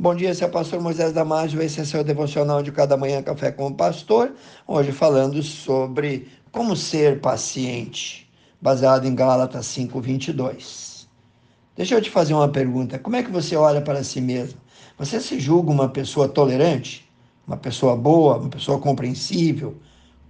[0.00, 3.20] Bom dia, esse é o pastor Moisés Damásio, esse é seu devocional de cada manhã,
[3.20, 4.32] Café com o Pastor.
[4.64, 8.30] Hoje falando sobre como ser paciente,
[8.62, 11.08] baseado em Gálatas 5:22.
[11.74, 14.60] Deixa eu te fazer uma pergunta, como é que você olha para si mesmo?
[14.96, 17.04] Você se julga uma pessoa tolerante,
[17.44, 19.78] uma pessoa boa, uma pessoa compreensível,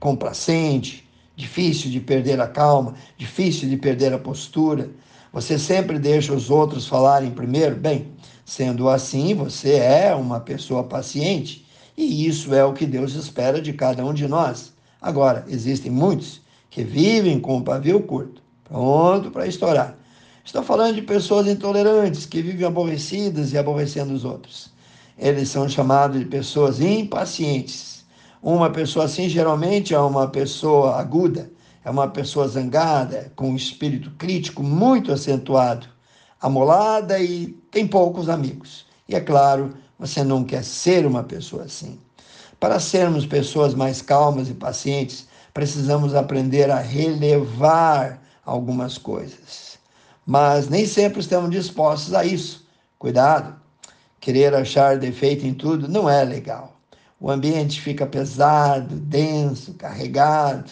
[0.01, 1.07] complacente,
[1.37, 4.89] difícil de perder a calma, difícil de perder a postura?
[5.31, 7.77] Você sempre deixa os outros falarem primeiro?
[7.77, 8.11] Bem,
[8.49, 13.75] Sendo assim, você é uma pessoa paciente e isso é o que Deus espera de
[13.75, 14.73] cada um de nós.
[15.03, 16.41] Agora, existem muitos
[16.71, 19.99] que vivem com o pavio curto, pronto para estourar.
[20.43, 24.71] Estou falando de pessoas intolerantes que vivem aborrecidas e aborrecendo os outros.
[25.19, 28.03] Eles são chamados de pessoas impacientes.
[28.43, 31.51] Uma pessoa assim geralmente é uma pessoa aguda,
[31.85, 35.98] é uma pessoa zangada, com um espírito crítico muito acentuado
[36.41, 38.87] amolada e tem poucos amigos.
[39.09, 41.99] E é claro, você não quer ser uma pessoa assim.
[42.61, 49.79] Para sermos pessoas mais calmas e pacientes, precisamos aprender a relevar algumas coisas.
[50.27, 52.67] Mas nem sempre estamos dispostos a isso.
[52.99, 53.57] Cuidado,
[54.21, 56.77] querer achar defeito em tudo não é legal.
[57.21, 60.71] O ambiente fica pesado, denso, carregado,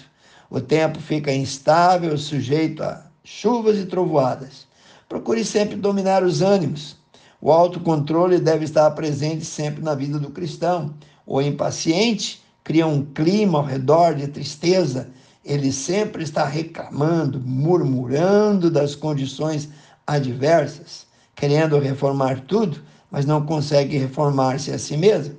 [0.49, 4.66] o tempo fica instável, sujeito a chuvas e trovoadas.
[5.09, 6.97] Procure sempre dominar os ânimos.
[7.41, 10.95] O autocontrole deve estar presente sempre na vida do cristão.
[11.25, 15.11] O impaciente cria um clima ao redor de tristeza.
[15.45, 19.69] Ele sempre está reclamando, murmurando das condições
[20.05, 25.37] adversas, querendo reformar tudo, mas não consegue reformar-se a si mesmo.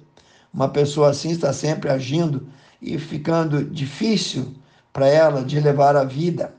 [0.53, 2.47] Uma pessoa assim está sempre agindo
[2.81, 4.55] e ficando difícil
[4.93, 6.53] para ela de levar a vida.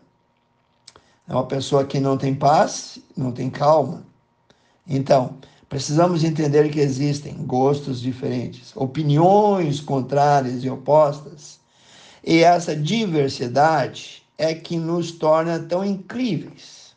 [1.29, 4.03] É uma pessoa que não tem paz, não tem calma.
[4.87, 5.37] Então,
[5.69, 11.61] precisamos entender que existem gostos diferentes, opiniões contrárias e opostas.
[12.25, 16.97] E essa diversidade é que nos torna tão incríveis.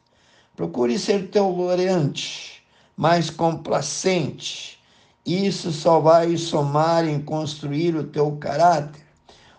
[0.56, 2.64] Procure ser tolerante,
[2.96, 4.80] mais complacente.
[5.26, 9.02] Isso só vai somar em construir o teu caráter.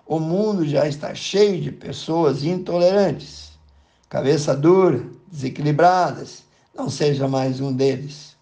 [0.06, 3.51] O mundo já está cheio de pessoas intolerantes
[4.12, 6.44] cabeça dura, desequilibradas,
[6.76, 8.36] não seja mais um deles.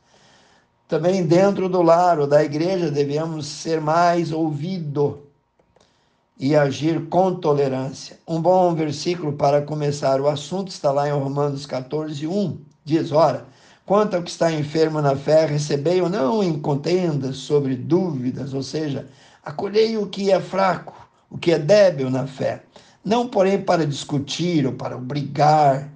[0.88, 5.20] Também dentro do lar ou da igreja devemos ser mais ouvido
[6.36, 8.18] e agir com tolerância.
[8.26, 12.58] Um bom versículo para começar o assunto está lá em Romanos 14, 1.
[12.84, 13.46] Diz: Ora,
[13.86, 18.64] quanto ao que está enfermo na fé, recebei ou não em contendas sobre dúvidas, ou
[18.64, 19.06] seja,
[19.44, 22.64] acolhei o que é fraco, o que é débil na fé
[23.04, 25.90] não, porém, para discutir ou para brigar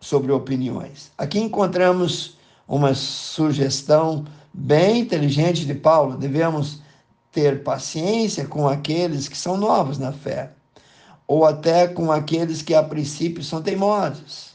[0.00, 1.10] sobre opiniões.
[1.18, 6.16] Aqui encontramos uma sugestão bem inteligente de Paulo.
[6.16, 6.80] Devemos
[7.30, 10.52] ter paciência com aqueles que são novos na fé,
[11.26, 14.54] ou até com aqueles que a princípio são teimosos,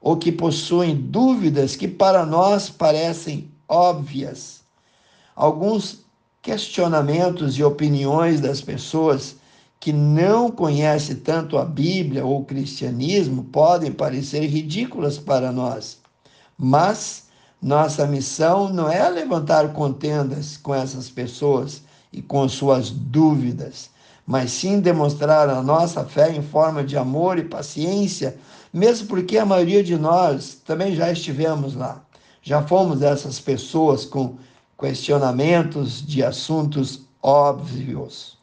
[0.00, 4.62] ou que possuem dúvidas que para nós parecem óbvias.
[5.36, 6.04] Alguns
[6.40, 9.36] questionamentos e opiniões das pessoas
[9.82, 15.98] que não conhece tanto a Bíblia ou o cristianismo podem parecer ridículas para nós.
[16.56, 17.24] Mas
[17.60, 21.82] nossa missão não é levantar contendas com essas pessoas
[22.12, 23.90] e com suas dúvidas,
[24.24, 28.36] mas sim demonstrar a nossa fé em forma de amor e paciência,
[28.72, 32.00] mesmo porque a maioria de nós também já estivemos lá.
[32.40, 34.36] Já fomos essas pessoas com
[34.78, 38.40] questionamentos de assuntos óbvios.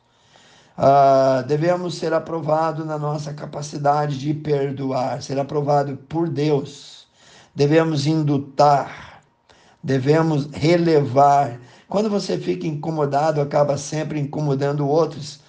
[0.80, 7.06] Uh, devemos ser aprovados na nossa capacidade de perdoar, ser aprovado por Deus.
[7.54, 9.22] Devemos indutar,
[9.84, 11.60] devemos relevar.
[11.90, 15.42] Quando você fica incomodado, acaba sempre incomodando outros.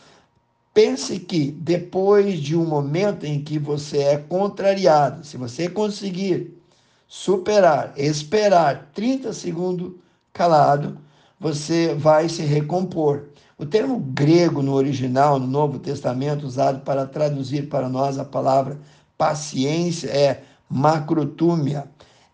[0.74, 6.60] Pense que depois de um momento em que você é contrariado, se você conseguir
[7.06, 9.92] superar, esperar 30 segundos
[10.32, 10.98] calado,
[11.38, 13.28] você vai se recompor.
[13.60, 18.80] O termo grego no original, no Novo Testamento, usado para traduzir para nós a palavra
[19.18, 21.84] paciência é macrotúmia.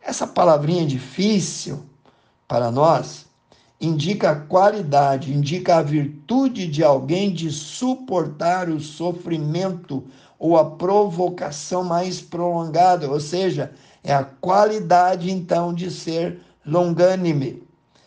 [0.01, 1.85] Essa palavrinha difícil
[2.47, 3.27] para nós
[3.81, 10.05] indica a qualidade, indica a virtude de alguém de suportar o sofrimento
[10.39, 13.73] ou a provocação mais prolongada, ou seja,
[14.05, 17.65] é a qualidade então de ser longânime,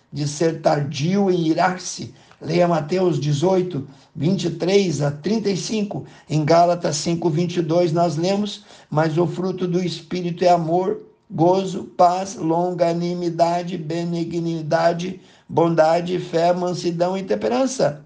[0.10, 6.06] de ser tardio em irar-se, Leia Mateus 18, 23 a 35.
[6.30, 12.36] Em Gálatas 5, 22 nós lemos: Mas o fruto do Espírito é amor, gozo, paz,
[12.36, 18.06] longanimidade, benignidade, bondade, fé, mansidão e temperança.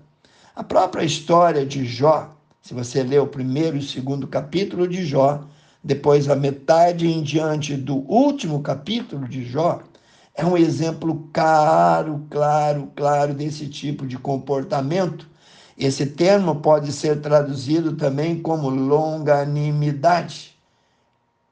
[0.56, 5.44] A própria história de Jó, se você ler o primeiro e segundo capítulo de Jó,
[5.83, 9.81] depois a metade em diante do último capítulo de Jó,
[10.35, 15.27] é um exemplo claro, claro, claro desse tipo de comportamento.
[15.77, 20.56] Esse termo pode ser traduzido também como longanimidade.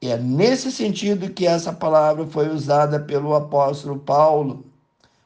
[0.00, 4.64] É nesse sentido que essa palavra foi usada pelo apóstolo Paulo,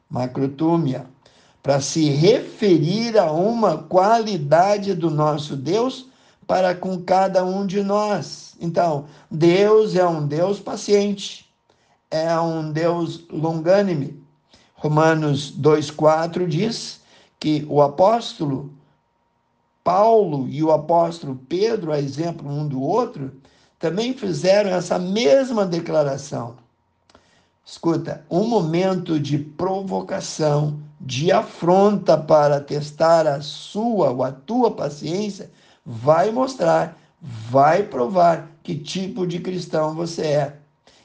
[0.07, 1.05] macrotúmia,
[1.63, 6.07] para se referir a uma qualidade do nosso Deus
[6.45, 8.55] para com cada um de nós.
[8.61, 11.46] Então, Deus é um Deus paciente,
[12.09, 14.21] é um Deus longânime.
[14.75, 17.01] Romanos 2,4 diz
[17.39, 18.71] que o apóstolo
[19.83, 23.31] Paulo e o apóstolo Pedro, a exemplo um do outro,
[23.79, 26.55] também fizeram essa mesma declaração.
[27.65, 35.51] Escuta, um momento de provocação, de afronta para testar a sua ou a tua paciência,
[35.85, 40.57] vai mostrar, vai provar que tipo de cristão você é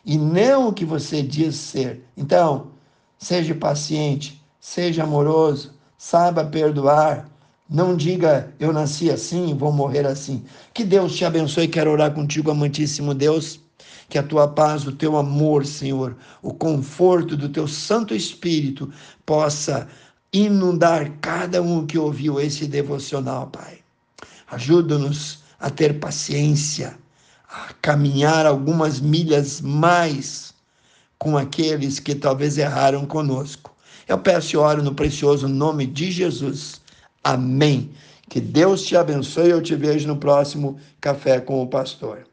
[0.05, 2.03] e não o que você diz ser.
[2.17, 2.73] Então,
[3.19, 7.29] seja paciente, seja amoroso, saiba perdoar,
[7.69, 10.45] não diga eu nasci assim, vou morrer assim.
[10.75, 11.69] Que Deus te abençoe.
[11.69, 13.61] Quero orar contigo, amantíssimo Deus.
[14.09, 18.93] Que a tua paz, o teu amor, Senhor, o conforto do teu Santo Espírito
[19.25, 19.89] possa
[20.31, 23.79] inundar cada um que ouviu esse devocional, Pai.
[24.51, 26.99] Ajuda-nos a ter paciência,
[27.53, 30.55] a caminhar algumas milhas mais
[31.19, 33.71] com aqueles que talvez erraram conosco.
[34.09, 36.81] Eu peço e oro no precioso nome de Jesus.
[37.23, 37.91] Amém.
[38.29, 39.51] Que Deus te abençoe.
[39.51, 42.27] Eu te vejo no próximo Café com o Pastor.